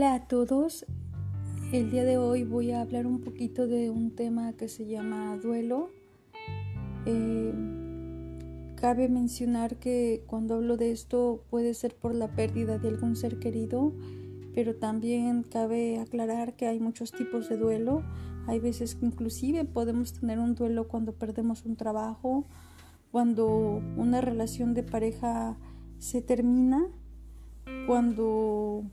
[0.00, 0.86] Hola a todos.
[1.72, 5.36] El día de hoy voy a hablar un poquito de un tema que se llama
[5.36, 5.90] duelo.
[7.04, 7.52] Eh,
[8.76, 13.38] cabe mencionar que cuando hablo de esto puede ser por la pérdida de algún ser
[13.40, 13.92] querido,
[14.54, 18.02] pero también cabe aclarar que hay muchos tipos de duelo.
[18.46, 22.46] Hay veces que inclusive podemos tener un duelo cuando perdemos un trabajo,
[23.12, 25.58] cuando una relación de pareja
[25.98, 26.88] se termina,
[27.86, 28.84] cuando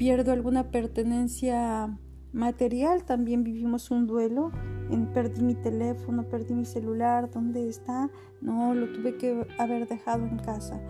[0.00, 1.98] pierdo alguna pertenencia
[2.32, 4.50] material, también vivimos un duelo.
[4.90, 8.10] En, perdí mi teléfono, perdí mi celular, ¿dónde está?
[8.40, 10.80] No, lo tuve que haber dejado en casa.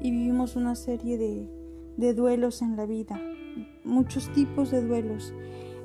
[0.00, 1.50] Y vivimos una serie de,
[1.98, 3.20] de duelos en la vida,
[3.84, 5.34] muchos tipos de duelos.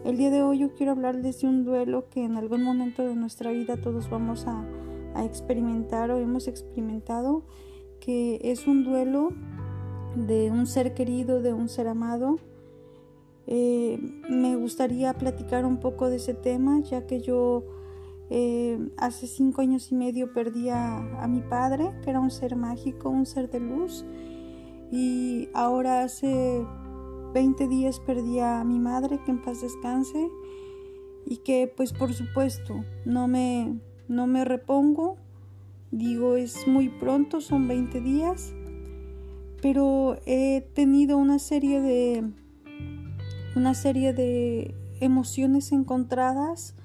[0.05, 3.17] El día de hoy yo quiero hablarles de un duelo que en algún momento de
[3.17, 4.65] nuestra vida todos vamos a,
[5.13, 7.43] a experimentar o hemos experimentado,
[7.99, 9.33] que es un duelo
[10.15, 12.39] de un ser querido, de un ser amado,
[13.47, 17.65] eh, me gustaría platicar un poco de ese tema, ya que yo
[18.29, 23.09] eh, hace cinco años y medio perdí a, mi padre, que era un ser mágico,
[23.09, 24.05] un ser de luz,
[24.91, 26.65] y ahora hace
[27.33, 30.29] 20 días perdí a mi madre, que en paz descanse,
[31.25, 35.17] y que pues por supuesto no me, no me repongo,
[35.91, 38.53] digo es muy pronto, son 20 días,
[39.61, 42.31] pero he tenido una serie de
[43.55, 46.75] una serie de emociones encontradas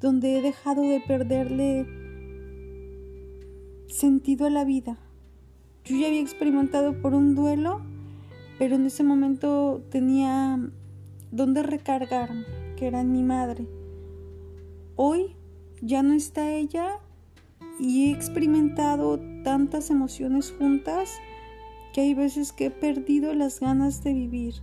[0.00, 1.86] donde he dejado de perderle
[3.88, 4.98] sentido a la vida.
[5.84, 7.82] Yo ya había experimentado por un duelo,
[8.58, 10.58] pero en ese momento tenía
[11.30, 12.44] donde recargarme,
[12.76, 13.66] que era mi madre.
[14.96, 15.36] Hoy
[15.80, 16.98] ya no está ella
[17.78, 21.18] y he experimentado tantas emociones juntas
[21.92, 24.54] que hay veces que he perdido las ganas de vivir.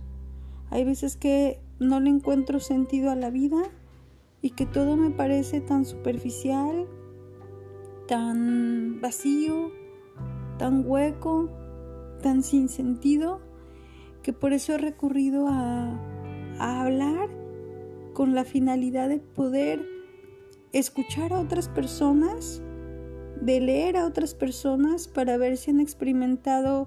[0.76, 3.62] Hay veces que no le encuentro sentido a la vida
[4.42, 6.86] y que todo me parece tan superficial,
[8.06, 9.70] tan vacío,
[10.58, 11.48] tan hueco,
[12.20, 13.40] tan sin sentido,
[14.22, 15.98] que por eso he recurrido a,
[16.58, 17.30] hablar
[18.12, 19.80] con la finalidad de poder
[20.74, 22.60] escuchar a otras personas,
[23.40, 26.86] de leer a otras personas para ver si han experimentado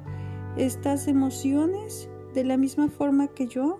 [0.57, 3.79] estas emociones de la misma forma que yo,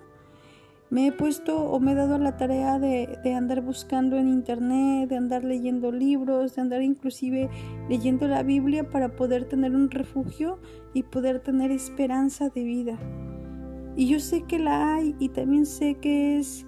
[0.90, 5.18] me he puesto o me he dado la tarea de, andar buscando en internet, de
[5.18, 7.50] andar leyendo libros, de andar inclusive
[7.88, 10.60] leyendo la Biblia para poder tener un refugio
[10.94, 13.00] y poder tener esperanza de vida.
[13.96, 16.66] Y yo sé que la hay y también sé que es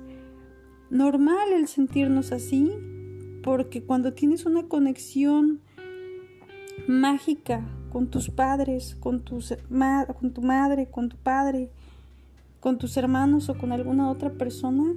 [0.92, 2.72] normal el sentirnos así,
[3.42, 5.62] porque cuando tienes una conexión
[6.88, 9.56] mágica con tus padres, con, tus,
[10.19, 11.69] con tu madre, con tu padre,
[12.59, 14.96] con tus hermanos o con alguna otra persona,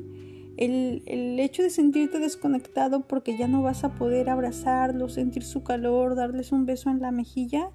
[0.57, 5.65] el, el, hecho de sentirte desconectado porque ya no vas a poder abrazarlos, sentir su
[5.65, 7.71] calor, darles un beso en la mejilla,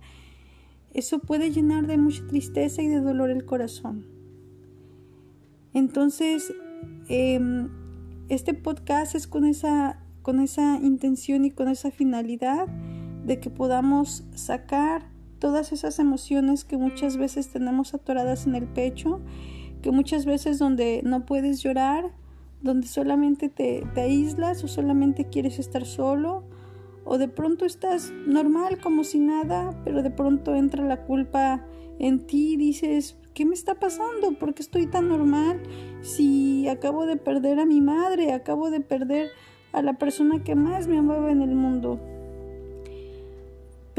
[0.93, 4.05] eso puede llenar de mucha tristeza y de dolor el corazón.
[5.73, 6.53] Entonces,
[7.09, 7.69] em,
[8.29, 12.67] este podcast es con esa, con esa intención y con esa finalidad
[13.25, 15.09] de que podamos sacar
[15.39, 19.21] todas esas emociones que muchas veces tenemos atoradas en el pecho,
[19.81, 22.11] que muchas veces donde no puedes llorar,
[22.61, 26.43] donde solamente te, te aíslas o solamente quieres estar solo,
[27.05, 31.65] o de pronto estás normal como si nada, pero de pronto entra la culpa
[31.97, 34.33] en ti y dices, ¿qué me está pasando?
[34.37, 35.61] ¿Por qué estoy tan normal?
[36.01, 39.29] Si acabo de perder a mi madre, acabo de perder
[39.71, 41.99] a la persona que más me amaba en el mundo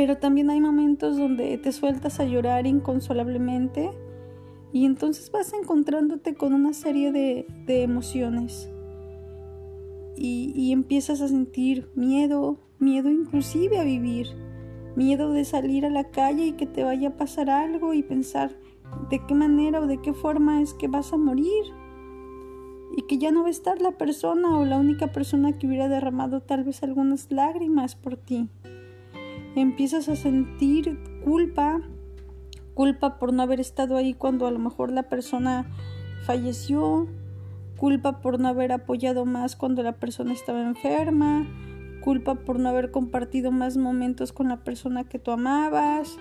[0.01, 3.91] pero también hay momentos donde te sueltas a llorar inconsolablemente
[4.73, 7.45] y entonces vas encontrándote con una serie de,
[7.83, 8.71] emociones
[10.17, 14.29] y, y empiezas a sentir miedo, miedo inclusive a vivir,
[14.97, 18.57] miedo de salir a la calle y que te vaya a pasar algo y pensar
[19.11, 21.65] de qué manera o de qué forma es que vas a morir
[22.97, 25.89] y que ya no va a estar la persona o la única persona que hubiera
[25.89, 28.49] derramado tal vez algunas lágrimas por ti
[29.57, 31.81] empiezas a sentir culpa,
[32.75, 35.67] culpa por no haber estado ahí cuando a lo mejor la persona
[36.25, 37.09] falleció,
[37.77, 41.47] culpa por no haber apoyado más cuando la persona estaba enferma,
[42.01, 46.17] culpa por no haber compartido más momentos con la persona que tú amabas,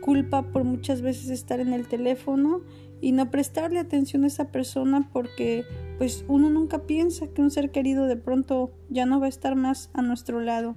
[0.00, 2.62] culpa por muchas veces estar en el teléfono
[3.00, 5.64] y no prestarle atención a esa persona porque
[5.98, 9.56] pues uno nunca piensa que un ser querido de pronto ya no va a estar
[9.56, 10.76] más a nuestro lado.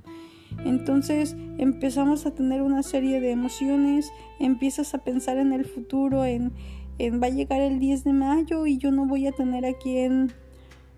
[0.65, 6.51] Entonces empezamos a tener una serie de emociones, empiezas a pensar en el futuro, en,
[6.97, 9.73] en va a llegar el 10 de mayo y yo no voy a tener a
[9.73, 10.33] quien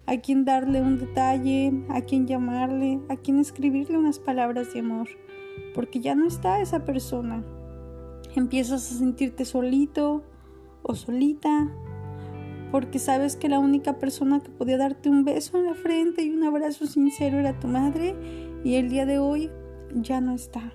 [0.08, 5.08] a quien darle un detalle, a quien llamarle, a quien escribirle unas palabras de amor,
[5.74, 7.44] porque ya no está esa persona.
[8.36, 10.24] Empiezas a sentirte solito
[10.84, 11.72] o solita,
[12.72, 16.32] porque sabes que la única persona que podía darte un beso en la frente y
[16.32, 18.16] un abrazo sincero era tu madre
[18.64, 19.52] y el día de hoy
[19.94, 20.74] ya no está.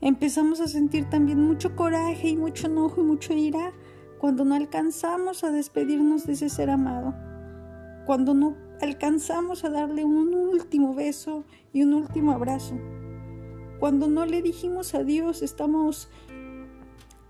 [0.00, 3.72] Empezamos a sentir también mucho coraje y mucho enojo y mucha ira
[4.18, 7.14] cuando no alcanzamos a despedirnos de ese ser amado,
[8.06, 12.78] cuando no alcanzamos a darle un último beso y un último abrazo,
[13.78, 16.08] cuando no le dijimos adiós, estamos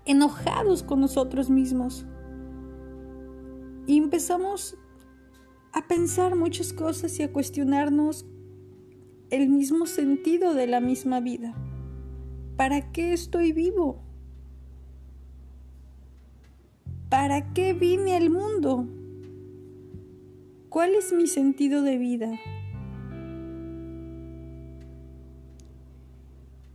[0.05, 2.05] enojados con nosotros mismos
[3.87, 4.77] y empezamos
[5.71, 8.25] a pensar muchas cosas y a cuestionarnos
[9.29, 11.55] el mismo sentido de la misma vida.
[12.57, 14.01] ¿Para qué estoy vivo?
[17.09, 18.87] ¿Para qué vine al mundo?
[20.69, 22.31] ¿Cuál es mi sentido de vida?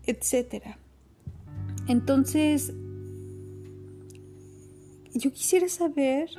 [0.07, 0.79] Etcétera.
[1.89, 2.73] Entonces,
[5.15, 6.31] yo quisiera saber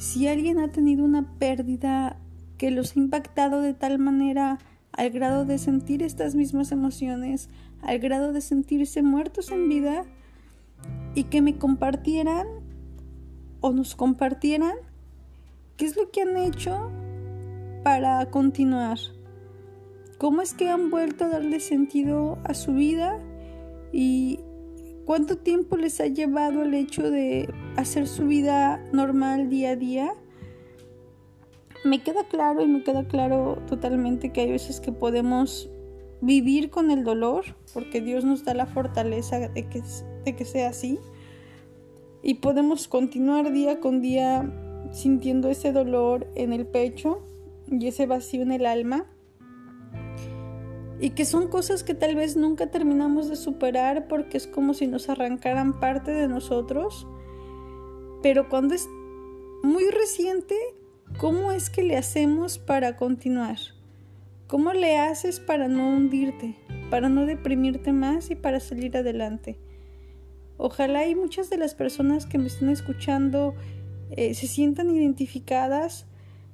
[0.00, 2.16] si alguien ha tenido una pérdida
[2.56, 4.58] que los ha impactado de tal manera
[4.92, 7.50] al grado de sentir estas mismas emociones,
[7.82, 10.06] al grado de sentirse muertos en vida
[11.14, 12.46] y que me compartieran
[13.60, 14.72] o nos compartieran
[15.76, 16.90] qué es lo que han hecho
[17.84, 18.96] para continuar,
[20.16, 23.18] cómo es que han vuelto a darle sentido a su vida
[23.92, 24.39] y
[25.10, 30.14] cuánto tiempo les ha llevado el hecho de hacer su vida normal día a día.
[31.84, 35.68] Me queda claro y me queda claro totalmente que hay veces que podemos
[36.20, 39.82] vivir con el dolor, porque Dios nos da la fortaleza de que,
[40.24, 40.96] de que sea así.
[42.22, 44.48] Y podemos continuar día con día
[44.92, 47.26] sintiendo ese dolor en el pecho
[47.66, 49.10] y ese vacío en el alma.
[51.00, 54.86] Y que son cosas que tal vez nunca terminamos de superar porque es como si
[54.86, 57.06] nos arrancaran parte de nosotros.
[58.22, 58.86] Pero cuando es
[59.62, 60.54] muy reciente,
[61.18, 63.58] ¿cómo es que le hacemos para continuar?
[64.46, 66.56] ¿Cómo le haces para no hundirte,
[66.90, 69.58] para no deprimirte más y para salir adelante?
[70.56, 73.54] Ojalá y muchas de las personas que me están escuchando
[74.10, 76.06] eh, se sientan identificadas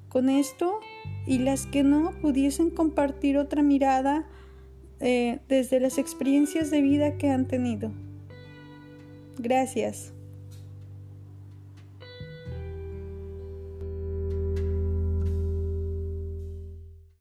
[0.08, 0.78] con esto
[1.26, 4.26] y las que no pudiesen compartir otra mirada
[5.00, 7.92] eh, desde las experiencias de vida que han tenido.
[9.38, 10.15] Gracias.